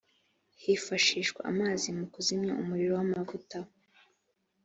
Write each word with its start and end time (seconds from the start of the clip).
hifashishwa 0.61 1.41
amazi 1.51 1.87
mu 1.97 2.05
kuzimya 2.13 2.53
umuriro 2.61 2.93
wamavuta 2.99 3.57